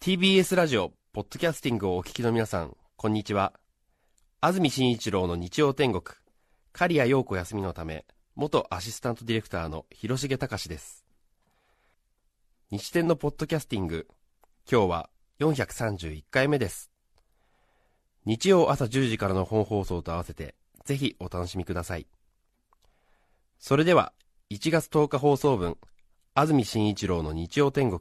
[0.00, 3.52] TBS ラジオポッドキャスティングをお聞きの皆さんこんにちは。
[4.40, 6.02] 安住紳一郎の日曜天国。
[6.72, 8.04] 刈谷陽子休みのため
[8.34, 11.04] 元アシスタントディレクターの広重隆です。
[12.72, 14.08] 日天のポッドキャスティング。
[14.68, 16.90] 今日は431回目です。
[18.26, 22.08] 日曜朝10時からの本放送と合わせてぜひお楽しみください。
[23.58, 24.12] それでは
[24.50, 25.76] 1月10日放送分
[26.34, 28.00] 安住紳一郎の日曜天国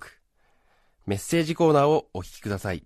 [1.06, 2.86] メッセージコーナーをお聞きください。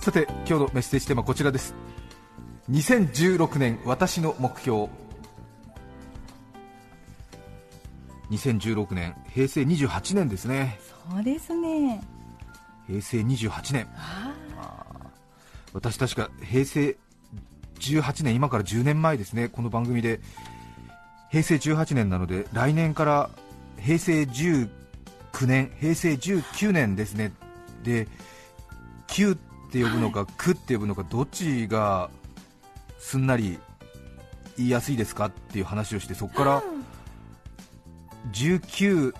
[0.00, 1.74] さて今日のメッセージテーマはこちらです。
[2.70, 4.88] 2016年私の目標。
[8.30, 10.78] 2016年平成28年ですね。
[11.10, 12.02] そうですね。
[12.86, 13.88] 平成28年。
[15.72, 16.96] 私確か平成
[17.80, 19.48] 18年今から10年前ですね。
[19.48, 20.20] この番組で
[21.30, 23.30] 平成18年なので来年から
[23.80, 24.68] 平成19
[25.46, 27.32] 年平成19年ですね。
[27.82, 28.08] で
[29.08, 29.38] 9っ
[29.70, 32.10] て呼ぶのか、9って呼ぶのかどっちが
[32.98, 33.58] すんなり
[34.56, 35.26] 言いやすいですか？
[35.26, 36.62] っていう話をしてそこから
[38.32, 39.12] 19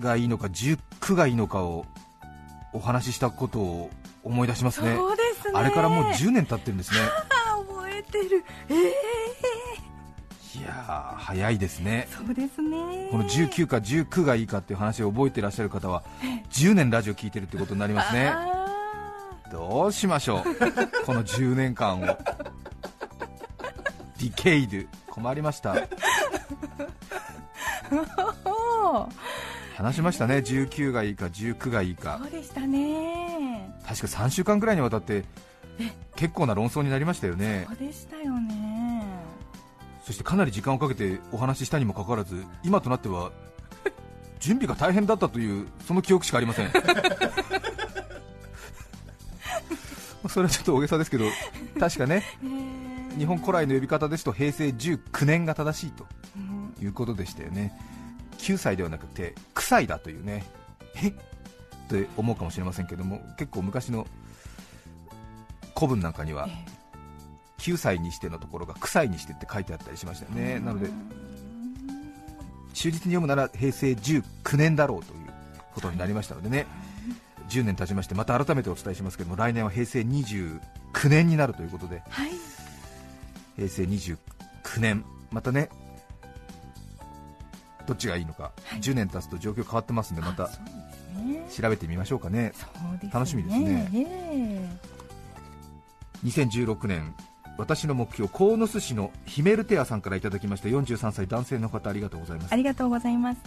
[0.00, 1.86] がいいのか19がいいのかを
[2.72, 3.90] お話ししたことを
[4.24, 4.96] 思い出しますね。
[5.40, 5.54] すね。
[5.54, 6.98] あれからもう10年経ってるんですね
[8.22, 8.44] てる。
[8.68, 8.94] ええ
[10.56, 12.06] いやー早いですね。
[12.10, 13.08] そうですね。
[13.10, 16.04] この19か19がいいかっていう話を覚えていらっしゃる方は
[16.52, 18.28] 10年ラジオ聞いてるってことになりますね。
[18.28, 18.54] あ
[19.50, 20.44] どうしましょう。
[21.04, 22.06] この10年間を。
[22.06, 24.78] ディケイド
[25.10, 25.74] 困りました。
[29.76, 30.36] 話しましたね。
[30.36, 32.20] 19がいいか19がいいか。
[32.22, 33.74] そうでしたね。
[33.86, 35.24] 確か3週間くらいにわたって
[36.16, 37.64] 結構な論争になりましたよね。
[37.68, 39.02] そうでしたよね。
[40.04, 43.32] そしてかなり時間をかけてお話ししたにもかかわらず今となっては
[44.38, 46.70] 準備が大変だったというその記憶しかありません。
[50.28, 51.26] それはちょっと大げさですけど
[51.78, 53.18] 確かねえー。
[53.18, 56.06] 日本古来の呼び方ですと平成19年が正しいと
[56.36, 56.74] うん。
[56.82, 57.72] いうことでしたよね。
[58.38, 60.44] 9歳ではなくて臭いだというね
[60.96, 61.12] えっ
[61.88, 64.06] て思うかもしれませんけども結構昔の
[65.74, 66.74] 古文なんかにはえ
[67.58, 70.60] 9歳にしてのところが臭いにしてって書いてあったりしましたよね。
[70.60, 70.90] なので
[72.74, 75.20] 忠実に読むなら平成19年だろうという
[75.74, 76.66] ことになりましたのでね。
[77.48, 80.60] 10年経ちましてまた改めてお伝えしますけども来年は平成29
[81.10, 82.30] 年になるということではい。
[83.56, 84.16] 平成29
[84.80, 85.04] 年。
[85.30, 85.68] またね
[87.86, 88.80] どっちがいいのか、はい。
[88.80, 90.50] 10年経つと状況変わってますんでまた
[91.50, 92.52] 調べてみましょうかね。
[93.02, 93.10] ね。
[93.12, 93.90] 楽しみですね。
[93.94, 94.93] え
[96.24, 97.14] 2016年
[97.56, 102.46] 私の目標鴻巣市のヒメルテアさんからいただきました43歳男性の方ありがとうございます。
[102.46, 103.40] えありがとうございます。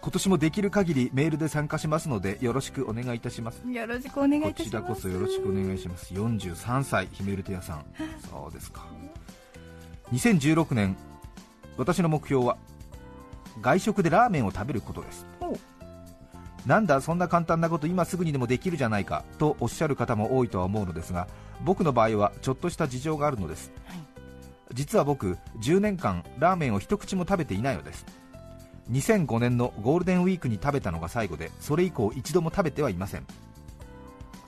[0.00, 3.62] 今年もできる限りメールで参加しますのでよろしくお願いいたします。
[3.66, 4.70] よろしくお願いいこたします。
[4.70, 6.14] ちらこそよろしくお願いします。
[6.14, 7.84] 43歳ヒメルテアさん。
[8.30, 8.84] そうですか。
[10.12, 10.96] 2016年
[11.76, 12.56] 私の目標は
[13.60, 15.26] 外食でラーメンを食べることです。
[15.40, 15.56] お
[16.66, 21.28] なんだそんな簡単なこと今すぐにでもできるじゃないかとおっしゃる方も多いとは思うのですが
[21.62, 23.72] 僕の場合はちょっとした事情があるのです。
[23.86, 23.98] はい。
[24.72, 28.06] 実は僕10年間ラーメンを一口も食べていないのです。
[28.90, 33.26] 2005年のゴールデンウィークに食べたのが最後でそれ以降一度も食べてはいません。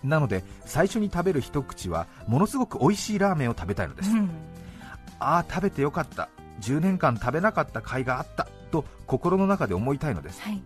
[0.02, 4.10] なので最初に食べる一口はものすごく美味しいラーメンを食べたいのです。
[4.10, 4.30] うん。
[5.18, 6.28] ああ食べてよかった。
[6.60, 8.48] 10年間食べなかった甲斐があった。
[8.70, 10.40] と心の中で思いたいのです。
[10.40, 10.62] はい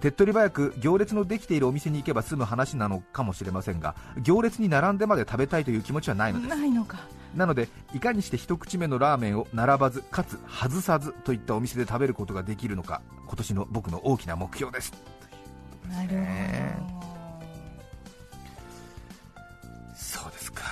[0.00, 6.56] 手っ取り早く行列のできているお店に行けば済む話なのかもしれませんが行列に並んでまで食べたいという気持ちはないのです。
[6.56, 7.00] ないのか。
[7.34, 14.92] なのでいかにして一口目のラーメンを並ばずかつ外さずといったお店で食べることができるのか今年の僕の大きな目標です。
[15.88, 17.00] なるほど、ね
[19.94, 20.62] そうですか。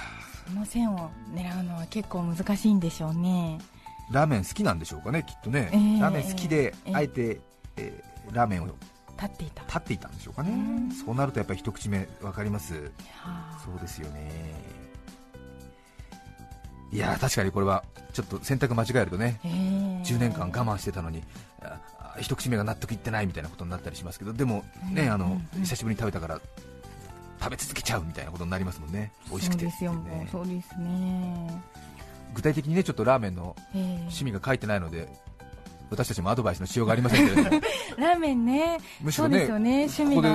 [0.48, 3.58] その線を狙うのは結構難しいんでしょうね。
[4.10, 7.40] ラーメン好きなんでしょうかねきっとね、えーラーメン好きで、えーあえて、
[7.76, 8.69] えーラーメンを
[9.20, 9.62] 立っていた。
[9.65, 10.50] 立っていたんでしょうかね。
[10.50, 10.91] うん。
[10.93, 12.75] そうなるとやっぱり一口目分かります。
[12.75, 12.91] は
[13.25, 14.79] あそうですよね。
[16.91, 17.85] いやー確かにこれは
[18.15, 21.23] ちょっと選択間違えるとねえー10年間我慢してたのに
[22.20, 26.41] 一口目が納得いってないみたいなことになったりしますけどでもね、うんあの久しぶりに食べたから
[27.41, 29.12] 食べ続けちゃうみたいなことになりますもんね。
[29.29, 29.61] 美味しくて。
[29.65, 30.29] そうですよ、ね。
[30.32, 31.62] そうですね、
[32.35, 35.09] 具体的にねちょっとラーメンのえー趣味が書いてないので
[35.90, 37.61] 私たちもアドバイスのしようがありませんけれども。
[37.99, 38.79] ラーメンね。
[39.00, 39.88] むしろそうですよね。
[39.88, 40.29] ここで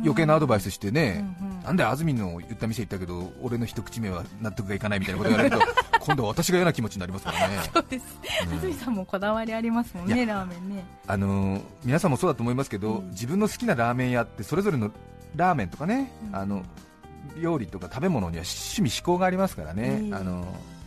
[0.00, 1.62] 余計なアドバイスしてね、うんうん。
[1.62, 5.64] なんで安住の言った店行ったけど俺の一口目は納得がいかないみたいなこと言われると
[6.00, 7.58] 今度は私が嫌な気持ちになりますからね。
[7.72, 8.04] そうです、
[8.46, 8.52] うん。
[8.54, 10.84] 安住さんもこだわりありますもんいねラーメンね。
[11.06, 13.10] あのー皆さんもそうだと思いますけど、うん。
[13.10, 14.90] 自分の好きなラーメン屋ってそれぞれの
[15.34, 16.36] ラーメンとかね、うん。
[16.36, 16.62] あの
[17.42, 20.77] 料理とか食べ物には趣味嗜好がありますからね、うんあのー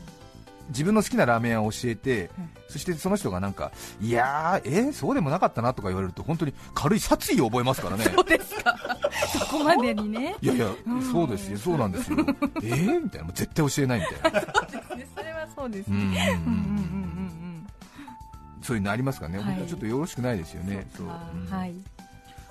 [0.71, 2.49] 自分の好きなラーメン屋を教えて、うん。
[2.67, 8.05] そしてその人がなんかいやーえーそうでもなかったなとか言われると本当に軽い殺意を覚えますからね。
[8.05, 8.75] そうですか。
[9.39, 10.35] そこまでにね。
[10.41, 11.01] いやいや、うん。
[11.11, 12.17] そうですよそうなんですよ。
[12.63, 13.25] えーみたいな。
[13.25, 14.39] もう絶対教えないみたいな。
[14.95, 16.39] ねそれはそうですね。
[16.45, 17.67] うんうんうんうん
[18.61, 19.45] そういうのありますからね、はい。
[19.47, 21.07] 本当はちょっとよろしくないですよね、うんそう。
[21.07, 21.47] うん。
[21.49, 21.73] はい。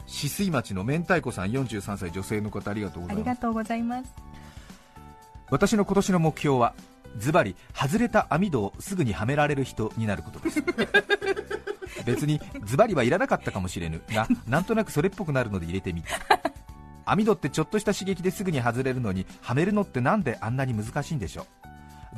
[0.07, 3.29] 止水町の明太子さん43歳女性の方ありがとうございます。
[3.29, 4.13] ありがとうございます。
[5.51, 6.75] 私の今年の目標は
[7.19, 10.63] ズバリ外れた網戸をすぐにはめられる人になることです。
[12.07, 14.03] 別にズバリはいらなかったかもしれぬ。
[14.09, 16.09] がなんとなくそれっぽくなるので入れてみた。
[17.05, 21.47] 網戸ってちょっとした刺激ですぐに外れるのにはめるのってなんであんなに難しいんでしょう。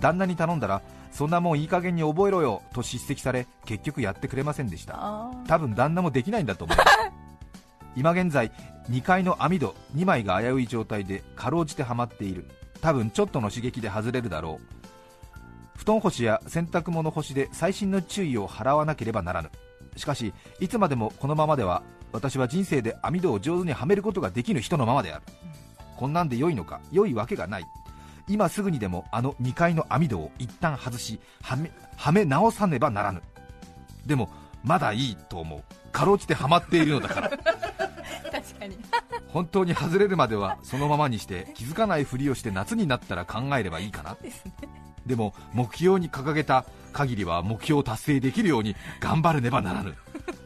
[0.01, 5.31] 旦那に頼んだらそんなもんいい加減に覚えろよと叱責され結局やってくれませんでした。
[5.47, 6.89] 多分旦那もできないんだと思います
[7.95, 8.51] 今現在
[8.91, 12.51] 2階の網戸2枚が危うい状態でかろうじてはまっている。
[12.81, 14.82] 多分ちょっとの刺激で外れるだろう
[15.83, 19.51] 布団干しや洗濯物干しで細心の注意を払わなければならぬ。
[19.97, 21.83] しかしいつまでもこのままでは
[22.13, 25.25] 私は人生で網戸を上手にはめることができぬ人のままである、
[25.97, 27.65] こんなんで良いのか良いわけがない。
[28.29, 33.21] 今すぐにでもあの2階の網戸を一旦外しはめはめ直さねばならぬ。
[34.07, 34.31] でも
[34.63, 35.63] まだいいと思う。
[35.91, 37.29] かろうじてはまっているのだから。
[38.31, 38.79] 確かに。
[39.35, 44.17] 本当に外れるまではそのままにして気づかないふりをして夏になったら考えればいいかな。
[44.23, 44.53] ですね
[45.07, 49.95] でも目標に掲げた限りは目標を達成できるように頑張るねばならぬ。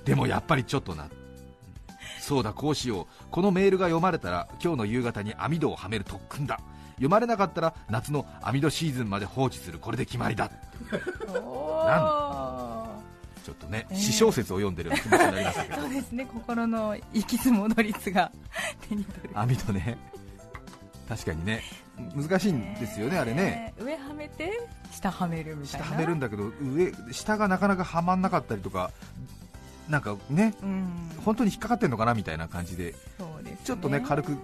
[0.04, 1.08] でもやっぱりちょっとな。
[2.20, 3.06] そうだこうしよう。
[3.30, 6.60] このメールが読まれたら今日の夕方に網戸をはめる特訓だ。
[6.94, 9.78] 読まれなかったら夏の網戸シーズンまで放置する。
[9.78, 10.50] これで決まりだ。
[11.34, 12.86] お
[13.44, 13.94] ちょっとね、え。
[13.94, 15.76] ー詩小説を読んでる気持ちになりましたけど。
[15.76, 16.26] ーそうですね。
[16.26, 18.32] 心の行きつ戻りつが
[18.88, 19.30] 手に取る。
[19.34, 19.98] 網戸ね。
[21.08, 21.62] 確かにね
[22.14, 23.74] 難しいんですよね、あれね。
[23.78, 25.86] 上はめて下はめるみたいな。
[25.86, 28.90] 下はめるんだけど上下がなかなかはまんなかったりとか
[29.88, 31.10] なんかねうん。
[31.24, 32.94] 本当に引っかかってんのかなみたいな感じで。
[33.18, 33.58] そうですね。
[33.64, 34.38] ちょっとね軽くフ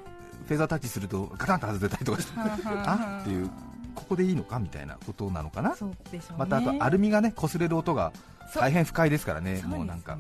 [0.48, 3.50] ェザータッチするとガタンと外れたりとかしてあっていう
[3.94, 5.76] ここでいいのかみたいなことなのかな。
[5.76, 6.36] そうでしょうね。
[6.38, 8.12] またあとアルミがね擦れる音が
[8.54, 9.62] 大変不快ですからね。
[9.66, 10.18] もうなんか。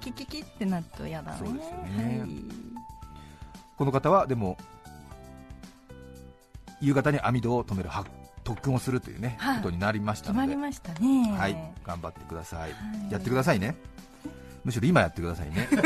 [0.00, 1.38] キキキってなると嫌だね。
[1.38, 2.20] そうですよね。
[2.20, 2.30] はい。
[3.76, 4.56] この方はでも
[6.80, 8.04] 夕方に網戸を止めるは
[8.44, 9.56] 特訓をするというね、はい。
[9.58, 10.48] ことになりましたので。
[10.48, 11.36] りましたね。
[11.36, 11.56] はい。
[11.84, 13.12] 頑張ってください、はい。
[13.12, 13.76] やってくださいね。
[14.64, 15.68] むしろ今やってくださいね。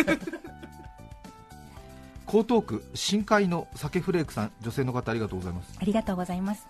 [2.33, 5.77] 江東区深海の酒フレークさん女性の方ありがとうございます。
[5.81, 6.67] ありがとうございます。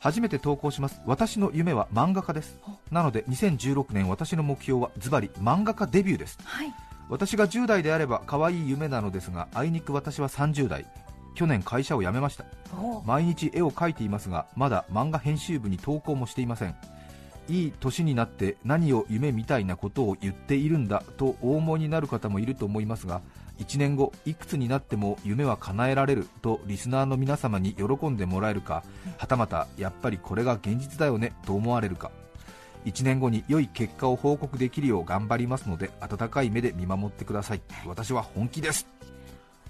[0.00, 1.00] 初めて投稿します。
[1.06, 2.58] 私の夢は漫画家です。
[2.90, 6.38] なので2016年私の目標はズバリ漫画家デビューです。
[6.42, 6.74] はい。
[7.08, 10.86] 私が10代であれば可愛い夢なのですがあいにく私は30代
[11.34, 12.44] 去年会社を辞めました。
[12.76, 13.02] お。
[13.02, 16.76] 毎日絵を描いていますがまだ漫画編集部に投稿もしていません。
[17.48, 23.20] いい年になって何を夢みたいなことを言っているんだとお思いになる方もいると思いますが
[23.58, 28.84] 1年後いくつになっても夢は叶えられるとリスナーの皆様に喜んでもらえるか
[29.18, 32.10] はたまたやっぱりこれが現実だよねと思われるか。
[32.84, 37.62] 1年後に良い結果を報告できるよう頑張りますので温かい目で見守ってください。
[37.86, 38.86] 私は本気です。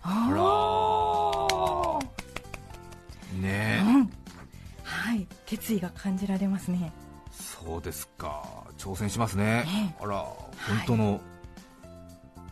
[0.02, 1.21] あ
[3.40, 3.80] ね。
[3.80, 4.10] えうん。
[4.82, 5.26] はい。
[5.46, 6.92] 決意が感じられますね。
[7.30, 8.42] そうですか。
[8.78, 9.44] 挑戦しますね。
[9.64, 10.46] ねあら本
[10.86, 11.20] 当の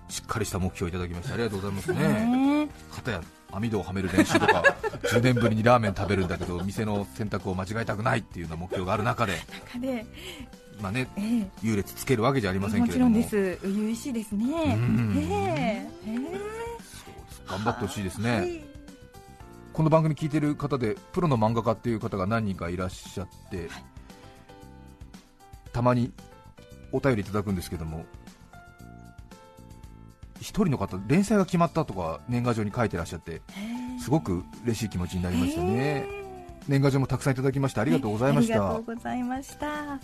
[0.09, 1.99] しっかりした目標いただきましてありがとうございますね。
[2.65, 3.23] ね片や
[3.53, 4.63] 網戸をはめる練習とか
[5.05, 9.35] 10年ぶりにラーメン食べるんだけど店の選択を間違えたくないっていうような目標がある中で
[9.73, 10.07] 中で、
[10.81, 11.51] まあねええ。
[11.63, 13.23] 優劣つけるわけじゃありませんもけれども。
[13.23, 13.67] ちろんです。
[13.67, 14.75] 初々しいですね。
[14.75, 15.17] ん。
[15.19, 15.91] え。
[16.07, 16.17] ええ。
[16.17, 17.43] そうです。
[17.47, 18.70] 頑張ってほしいですね、はい
[19.73, 23.69] この番組聞いてる方でプロの漫画家っていう方が何人かいらっしゃって、
[25.73, 26.13] たまに
[26.93, 28.05] お便りいただくんですけども
[30.41, 33.43] 一人の方連載が決まったとか年賀状に書いてらっしゃって
[34.03, 36.05] すごく嬉しい気持ちになりましたね。
[36.67, 40.01] 年賀状もたくさんいただきましてありがとうございましありがたとうございました。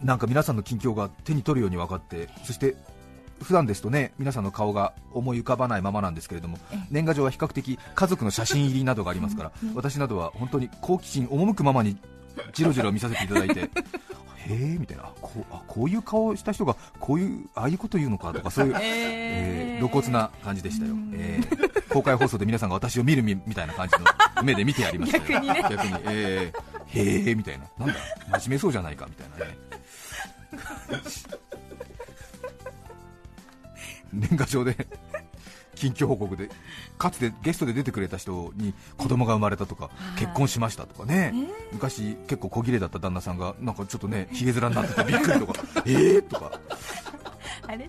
[0.00, 2.76] なんか皆さんの近況が手に取るように分かってそして
[3.42, 11.96] 普段ですとね皆さんの顔が思い浮かばないままなんですけれどもえ年賀状は比較的家族の写真入りなどがありますからうん私などは本当に好奇心赴くままに
[12.52, 13.60] じろじろ見させていただいて
[14.46, 24.04] へへえみたいなこうあこういう顔した人がこういうああいうこと言うのかとかそういう、 えー、露骨な感じでしたよ、えー、公開放送で皆さんが私を見るみみたいな感じの
[24.42, 25.24] 目で見てやりましたよ。
[25.24, 25.62] 逆にね。
[25.62, 27.64] 逆に、えー、へえみたいな。
[27.78, 27.94] なんだ
[28.32, 29.56] 真面目そうじゃないかみたいなね
[34.14, 34.86] 年賀状で
[35.74, 36.50] 近況報告で
[36.98, 41.34] かつてゲストで出てくれた人に子供が生まれたとか、結婚しましたとかね、
[41.72, 45.52] 昔結構小切れだった旦那さんがなんかちょっとね ひげ面になっててびっくりとか
[45.84, 46.60] えーとか。
[47.66, 47.88] あれ？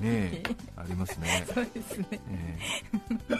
[0.00, 0.42] ね
[0.76, 1.44] ありますね。
[1.52, 3.38] そうですね、えー、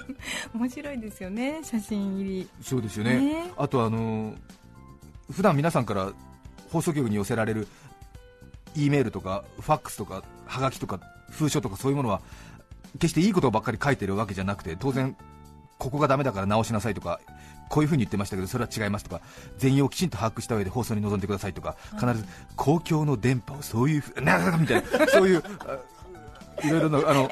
[0.54, 2.48] 面白いですよね写真入り。
[2.62, 4.34] そうですよね、ね、あとあの
[5.30, 6.12] 普段皆さんから
[6.70, 7.66] 放送局に寄せられる
[8.76, 12.20] E メールとかファックスとかはがきとか風書とかそういうものは
[12.94, 15.16] 決していいことばっかり書いてるわけじゃなくて当然
[15.78, 17.20] ここがダメだから直しなさいとか
[17.70, 19.22] こういうふうに言ってましたけどそれは違いますとか
[19.56, 22.24] 全容をきちんと把握した上で放送に臨んでくださいとか必ず
[22.56, 25.42] 公共の電波をそういうふうなみたいなそういう
[26.64, 27.28] いろいろのあの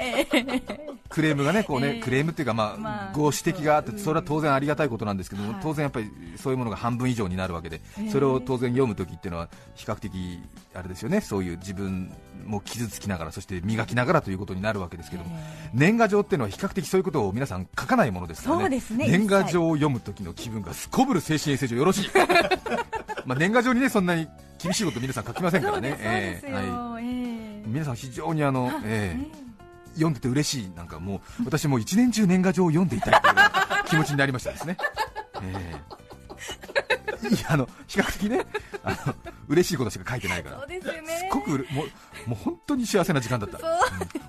[1.09, 7.81] クレームがねこうね、クレームっていうかまあご指摘があってそれは当然ありがたいことなんですけども、当然やっぱりそういうものが半分以上になるわけで、
[8.11, 10.39] それを当然読むときっていうのは比較的
[10.73, 12.11] あれですよねそういう自分
[12.45, 15.35] も傷つきながらそして磨きながらということになるわけですけども、
[15.73, 18.81] 年賀状っていうのは比較的そういうことを皆さん書かないものですからね。
[18.89, 22.09] 年賀状を読む時の気分がすこぶる精神衛生上よろしい。
[23.25, 24.27] まあ年賀状にねそんなに
[24.61, 25.95] 厳しいこと皆さん書きませんからね。
[25.99, 27.18] えー、はい、えー、
[27.69, 29.49] 皆さん非常にあの、えー
[29.95, 33.33] 読んでて嬉しい、なんかもう私も一年中年賀状を読んでいたいという
[33.85, 34.77] 気持ちになりましたですね。
[35.41, 38.45] えー、いやあの比較的ね
[38.83, 39.15] あの
[39.47, 43.61] 嬉しいことしか書いてないから、すよね、ごくもうもう本当に幸せな時間だった、う。
[43.61, 43.63] ん、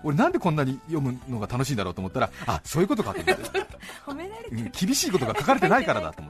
[0.02, 3.66] 俺、なんでこんなに読むのが楽しいんだろうと思ったら、あそういうことかと思って、
[4.06, 6.29] 褒められて厳しいことが書かれてないからだと思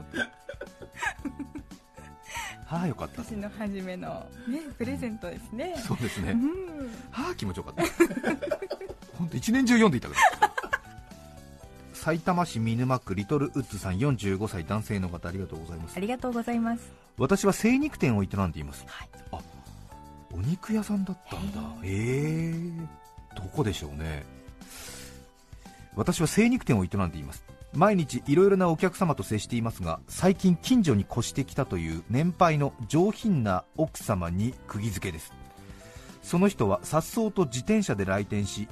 [2.71, 3.21] はあよかった。
[3.21, 7.83] 私の初めの、ね、プレゼントですね、そうですね、うん、はあ気持ちよかった。
[9.19, 10.51] 本当一年中読んでいたから。
[11.93, 15.97] 埼玉市見沼区リトルウッズさん45歳男性の方ありがとうございます。
[15.97, 16.89] ありがとうございます。
[17.17, 19.39] 私は精肉店を営んでいます、はい、あ
[20.31, 21.59] お肉屋さんだったんだ。
[21.83, 22.53] へえ
[23.35, 24.23] どこでしょうね。
[25.95, 35.33] 私は精肉店を営んでいます毎日いろいろなお客様と接していますが最近近所に越してきたという年配の上品な奥様に釘付けです。
[36.21, 38.67] その人はさっそうと自転車で来店し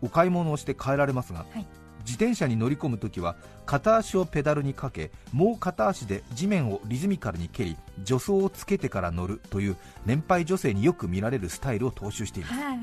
[0.00, 1.66] お買い物をして帰られますが、はい、
[2.00, 12.78] 自転車に乗り込むときは片足をペダルにかけもう片足で地面をリズミカルに蹴り助走をつけてから乗るという年配女性によく見られるスタイルを踏襲しています、はい、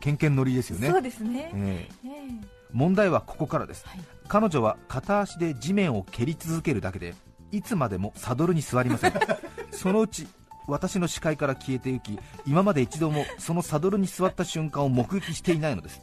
[0.00, 0.90] ケンケン乗りですよね。
[0.90, 7.14] そうですね、えー、えー、問題はここからです、はい、彼女は片足で地面を蹴り続けるだけで
[7.52, 9.12] いつまでもサドルに座りません。
[9.70, 10.26] そのうち
[10.66, 16.00] 私の視界から消えてゆき今まで一度もそのサドルに座った瞬間を目撃していないのです。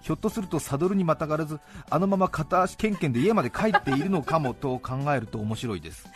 [0.00, 6.08] ひょっとするとサドルにまたがらずあのまま片足けんけんで家まで帰っているのかもと考えると面白いです。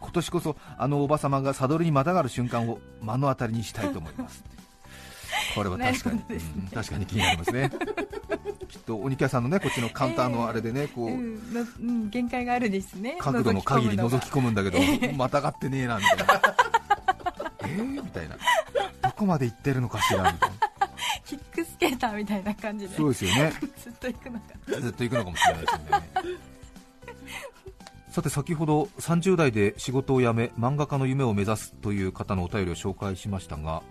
[0.00, 4.44] 今年こそあのおばさまがサドルにまたがる瞬間を目の当たりにしたいと思います。
[5.54, 6.40] これは確かに、 ね。
[6.56, 7.70] うん、確かに気になりますね
[8.84, 13.16] とお肉屋さんのねこっちのカウンターのあれでね、こう、うん、限界があるですね。
[13.20, 14.78] 角度の限り覗き込むんだけど、
[15.14, 16.24] またがってねえなみたいな。
[17.64, 18.36] えーみたいな。
[19.02, 20.56] どこまで行ってるのかしらみたいな。
[21.24, 22.96] キックスケーターみたいな感じで。
[22.96, 23.52] そうですよね。
[23.82, 24.46] ずっと行くのか。
[24.66, 26.54] ずっと行くのかもしれないですよね。
[28.14, 33.82] さて先ほど30代で仕事を辞め漫画家の夢を目指すという方のお便りを紹介しましたが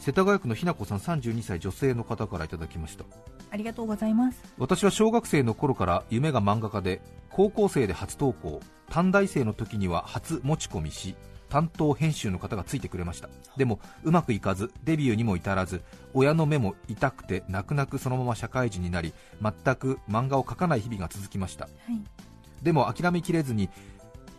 [0.00, 3.04] 世田谷区のひなこさん32歳女性の方からいただきました。
[3.50, 4.42] ありがとうございます。
[4.56, 8.60] 私は小学生の頃から夢が漫画家で高校生で初登校。
[8.88, 11.14] 短大生の時には初持ち込みし
[11.50, 13.28] 担当編集の方がついてくれました。
[13.58, 15.82] でもうまくいかずデビューにも至らず
[16.14, 23.68] 親の目も痛くて泣く泣くそのまま社会人になり全く漫画を描かない日々が続きました、はい、でも諦めきれずに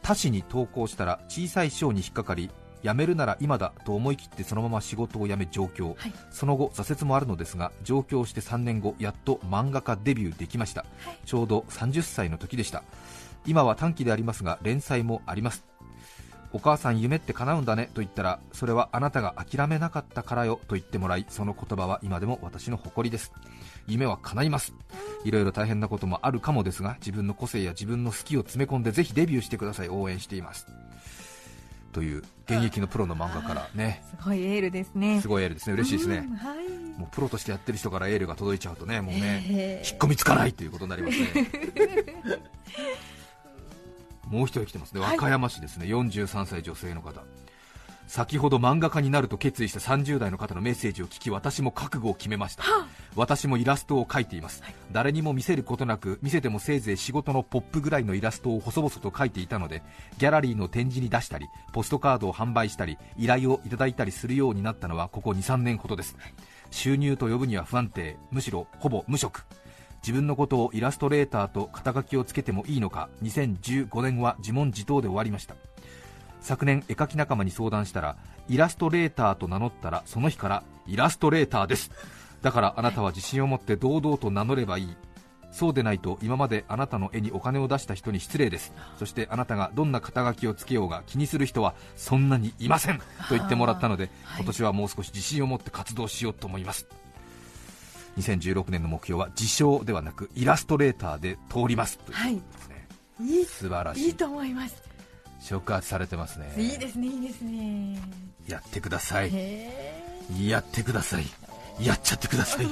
[0.01, 2.49] 他市に投稿したら小さい賞に引っかかり
[2.83, 12.83] 辞めるなら今だと思い切ってそのまま仕事を辞め上京、はい、その後挫折もあるのですが上京して3年後やっと漫画家デビューできました、はい、ちょうど30歳の時でした。
[13.45, 15.65] 今は短期でありますが連載もあります。
[16.53, 23.31] お母さん夢って叶うんだねと言ったらそれはあなたが諦めなかったからよと言ってもらいその言葉は今でも私の誇りです。
[23.87, 24.73] 夢は叶います。
[25.23, 29.89] いろいろ大変なこともあるかもですが自分の個性や自分の好きを詰め込んでぜひデビューしてください。
[29.89, 30.67] 応援しています
[31.91, 34.03] という現役のプロの漫画からね。
[34.09, 35.21] すごいエールですね。
[35.21, 35.73] すごいエールですね。
[35.73, 36.69] 嬉しいですね、はい、
[36.99, 41.27] もうプロとしてやってる人からエールが届いちゃうとねもうね、えー、引っ込みつかないということになりますね。
[44.27, 47.21] もう一人来てますね、和歌山市ですね、43歳女性の方
[48.11, 52.65] 先ほど漫画家になると決意した30代の方のメッセージを聞き私も覚悟を決めました。
[53.15, 59.81] 私もイラストを描いています、誰にも見せることなく見せてもせいぜい仕事のポップぐらいのイラストを細々と描いていたので
[60.17, 66.17] ギャラリーの展示に出したりポストカードを販売したり依頼をいただいたりするようになったのはここ23年ほどです。
[66.69, 69.45] 収入と呼ぶには不安定むしろほぼ無職。
[70.03, 75.55] 自分のことをイラストレーターと肩書きをつけてもいいのか2015年は自問自答で終わりました
[76.41, 78.17] 昨年絵描き仲間に相談したら
[78.49, 81.91] イラストレーターと名乗ったらその日からイラストレーターです。
[82.41, 84.95] だからあなたは自信を持って堂々と名乗ればいい。
[85.51, 88.73] そうでないと今まであなたの絵にお金を出した人に失礼です。
[88.97, 92.97] そしてあなたがどんな肩書きをつけようが気にする人はそんなにいません。
[92.97, 96.87] と言ってもらったので、今年はもう少し自信を持って活動しようと思います。
[98.17, 101.97] 2016年の目標は自称ではなくイラストレーターで通ります。
[101.99, 102.41] という、ね、
[103.19, 104.05] はい、いい素晴らしい。
[104.07, 104.90] いいと思います
[105.41, 106.53] 触発されてますね。
[106.55, 107.99] いいですねいいですね。
[108.47, 109.31] やってください。
[110.47, 111.25] やってください。
[111.79, 112.67] やっちゃってください。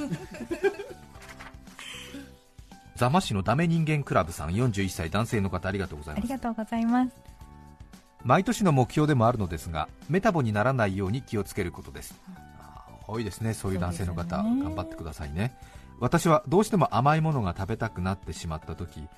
[2.96, 6.24] 座間市のダメ人間クラブさん41歳男性の方ありがとうございます。
[6.24, 7.12] ありがとうございます。
[8.22, 12.14] 毎年の目標でもあるのですがメタボにならないように気をつけることです、
[13.08, 13.54] 多いですね。
[13.54, 15.56] そういう男性の方、ね、頑張ってくださいね。
[15.98, 19.08] 私はどうしても甘いものが食べたくなってしまった時、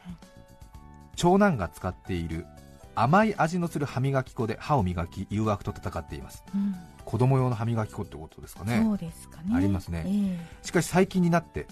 [1.16, 2.46] 長男が使っている
[2.94, 8.82] 甘い味のする歯磨き粉で歯を磨き誘惑と戦っています、うん、子供用の歯磨き粉ってことですかね。
[8.84, 9.54] そうですかね。
[9.54, 11.66] ありますね、えー、しかし最近になって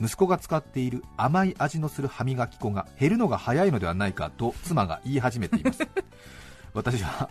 [0.00, 5.80] 息子が使っている甘い味のする歯磨き粉が減るのが早いのではないかと妻が言い始めています。
[6.72, 7.28] 私は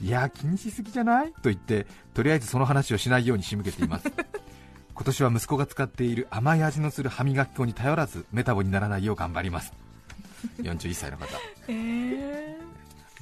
[0.00, 1.32] いや気にしすぎじゃない？
[1.32, 4.10] と言ってとりあえずその話をしないように仕向けています。
[4.94, 9.72] 今年は息子が使っている甘い味のする歯磨き粉に頼らずメタボにならないよう頑張ります。
[10.62, 11.26] 41歳の方、
[11.68, 12.59] えー、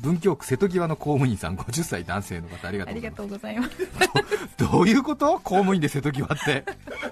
[0.00, 3.70] 文京区瀬戸際の公務員さん50歳男性の方ありがとうございます。
[4.56, 5.40] どどういうこと？
[5.40, 6.64] 公務員で瀬戸際って。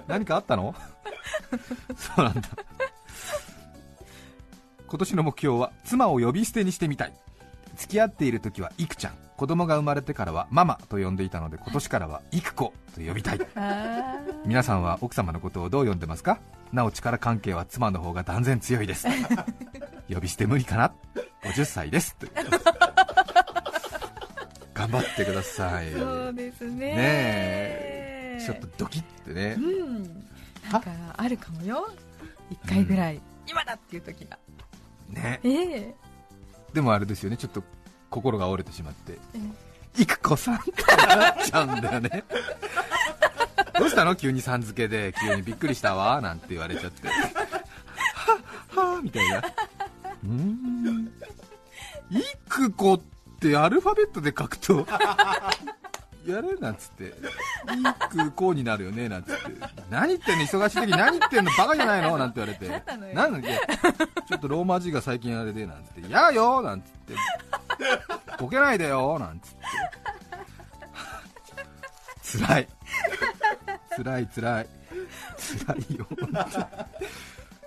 [0.07, 0.73] 何かあったの？
[1.97, 2.41] そうなんだ。
[4.87, 7.13] 今年の目標は妻を呼び捨てにしてみたい。
[7.75, 9.13] 付き合っている時はいくちゃん。
[9.35, 13.39] 子供が生まれてからはママと呼んでいたので今年からはいく子と呼びたい。
[14.45, 16.39] 皆さんは奥様のことをどう呼んでますか？
[16.71, 19.07] なお力関係は妻の方が断然強いです。
[20.09, 20.93] 呼び捨て無理かな
[21.43, 22.15] ？50歳です
[24.89, 25.91] 頑張ってください。
[25.91, 26.95] そうですね。
[26.95, 30.03] ねちょっとドキッてね、うん、
[30.71, 31.89] なんかあるかもよ。
[32.63, 34.39] 1回ぐらい、うん、今だっていう時が。
[35.09, 35.39] ね。
[35.43, 35.93] えー、
[36.73, 37.37] でもあれですよね。
[37.37, 37.63] ちょっと
[38.09, 39.19] 心が折れてしまって、
[40.01, 40.71] いくこさんって
[41.15, 42.23] なっちゃうんだよね。
[43.77, 44.15] どうしたの？
[44.15, 45.13] 急にさん付けで。
[45.19, 46.21] 急にびっくりしたわ。
[46.21, 47.07] なんて言われちゃって。
[47.09, 47.13] は
[48.83, 49.43] っはみたいな。
[50.23, 51.11] うん。
[52.09, 53.16] いくこって
[53.55, 54.85] アルファベットで書くと
[56.25, 57.11] やれなんつって、い
[58.25, 59.41] くこうになるよねなんつって、
[59.89, 62.17] 何言ってんの、忙しい時何言ってんの、バカじゃないの？
[62.17, 63.57] なんて言われて、なんで、
[64.27, 67.13] ちょっとローマ字が最近あれでなんつって、やよなんつって、
[68.39, 69.57] ボケないでよなんつって、
[72.21, 72.67] つらい、
[73.95, 74.67] つらいつらい、
[75.37, 76.07] つらいよ、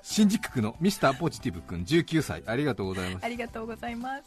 [0.02, 2.42] 新宿区のミスターポジティブ君19歳。
[2.46, 3.24] ありがとうございます。
[3.24, 4.24] ありがとうございます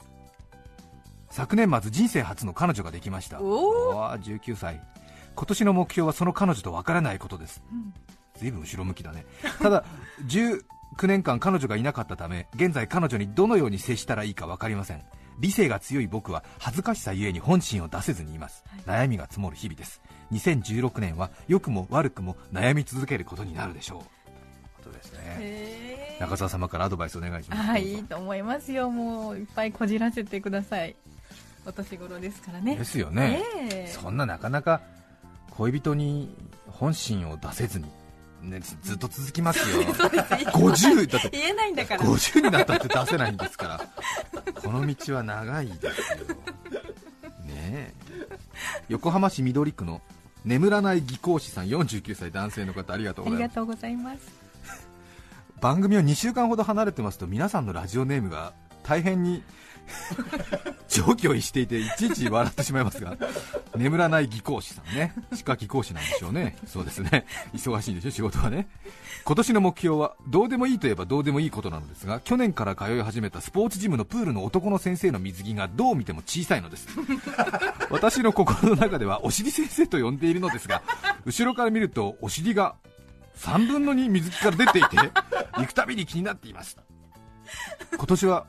[1.33, 3.41] 昨年末人生初の彼女ができました。
[3.41, 4.79] おお19歳。
[5.35, 7.91] 今年の目標はその彼女とわからないことです、うん、
[8.35, 9.25] 随分後ろ向きだね。
[9.59, 9.83] ただ
[10.27, 10.61] 19
[11.07, 15.01] 年間彼女がいなかったため現在彼女にどのように接したらいいか分かりません。
[15.39, 20.03] 理性が強い僕は恥ずかしさゆえに本心を出せずにいます、はい、悩みが積もる日々です。
[20.33, 24.23] 2016年は良くも悪くも悩み続けることになるでしょう。
[24.91, 26.17] ですね。
[26.19, 27.61] 中澤様からアドバイスお願いします。
[27.63, 28.89] はいいいと思いますよ。
[28.89, 30.95] もういっぱいこじらせてください
[31.65, 32.75] お年頃ですからね。
[32.75, 34.81] ですよね、えー、そんななかなか
[35.51, 36.35] 恋人に
[36.67, 37.85] 本心を出せずに
[38.43, 39.83] ね、ずっと続きますよ、
[40.51, 42.03] 50だって言えないんだから。
[42.03, 44.51] 50になったって出せないんですから。
[44.61, 45.91] この道は長いですよ、
[47.45, 47.93] ね
[48.89, 50.01] 横浜市緑区の
[50.43, 53.31] 眠らない技工士さん49歳男性の方ありがとうご
[53.75, 54.43] ざいます。
[55.61, 58.51] 番組を2週間ほど離れてますと皆さんのラジオネームが
[58.83, 59.43] 大変に
[60.87, 63.17] 上気を逸していていちいち笑ってしまいますが
[63.75, 65.13] 眠らない技工士さんね。
[65.33, 66.55] 歯科技工士なんでしょうね。
[66.67, 67.25] そうですね。
[67.53, 68.67] 忙しいんでしょ仕事はね。
[69.25, 76.87] 今年の目標はどうでもいいといえばどうでもいいことなのですが去年から通い始めたスポーツジムのプールの男の先生の水着がどう見ても小さいのです。
[77.89, 80.81] 私の心の中ではお尻先生と呼んでいるのですが
[81.25, 82.75] 後ろから見るとお尻が
[83.37, 84.97] 3分の2水着から出ていて
[85.53, 86.77] 行くたびに気になっています。
[87.95, 88.45] 今年は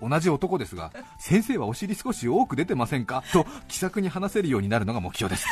[0.00, 3.22] 同じ男ですが 先生はお尻少し多く出てませんか？
[3.32, 5.46] と気さくに話せるようになるのが目標です。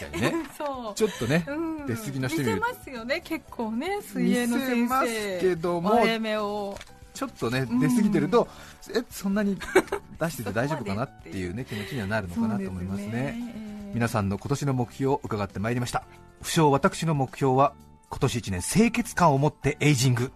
[0.00, 0.34] 確かにね。
[0.56, 0.94] そう。
[0.94, 1.86] ちょっとね、うん。
[1.86, 4.74] 出過ぎのしてみる見せますよね結構ね水泳の先生。
[4.76, 5.06] 見せます
[5.40, 6.76] けども
[7.12, 8.48] ちょっとねん出過ぎてると、
[8.94, 9.58] えそんなに
[10.20, 11.06] 出してて大丈夫かな？
[11.06, 13.70] っていうね気持ちにはなるのかなと思いますね。
[13.92, 16.04] 皆さんの今年の目標を伺ってまいりました
[16.42, 17.72] 不詳私の目標は
[18.08, 20.30] 今年1年清潔感を持ってエイジング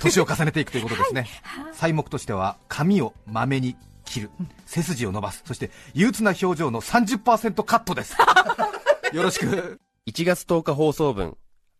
[0.00, 1.26] 年を重ねていくということですね、
[1.72, 4.30] 材目としては髪をまめに切る。
[4.64, 5.42] 背筋を伸ばす。
[5.44, 8.16] そして憂鬱な表情の30%カットです。
[9.12, 9.80] よろしく。
[10.06, 11.36] 1月10日放送分、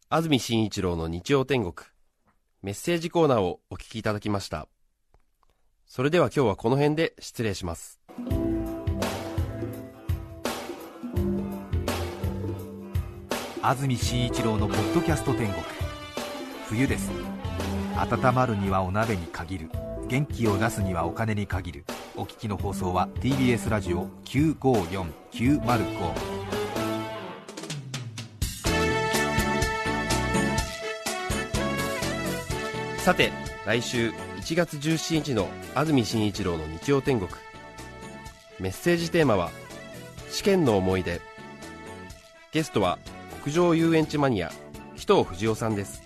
[0.09, 1.87] 安住紳一郎の日曜天国、
[2.63, 4.69] メッセージコーナーをお聞きいただきました。
[5.87, 8.01] それでは今日はこの辺で失礼します。
[13.63, 15.63] 安住紳一郎のポッドキャスト天国。
[16.69, 17.36] 冬です
[17.99, 19.71] 温まるにはお鍋に限る
[20.07, 26.37] 元気を出すにはお金に限るお聞きの放送は TBS ラジオ954905
[32.99, 33.33] さて、
[33.65, 37.31] 来週1月17日の安住紳一郎の日曜天国。
[38.59, 39.53] メッセージテーマは、
[40.29, 41.21] 試験の思い出。
[42.51, 42.99] ゲストは、
[43.45, 44.51] 屋上遊園地マニア、
[44.97, 46.06] 紀藤藤夫さんです。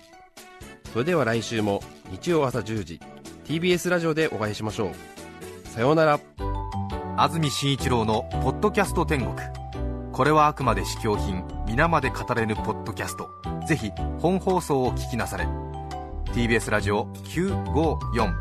[0.91, 2.99] それでは来週も日曜朝10時、
[3.45, 5.67] TBS ラジオでお会いしましょう。
[5.69, 6.19] さようなら。
[7.17, 9.33] 安住紳一郎のポッドキャスト天国。
[10.11, 13.29] これはあくまで試供品皆まで語れぬポッドキャスト。
[13.67, 15.47] ぜひ本放送を聞きなされ。
[16.33, 18.33] TBS ラジオ954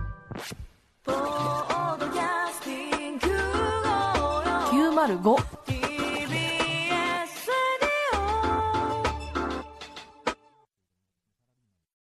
[4.70, 5.80] 905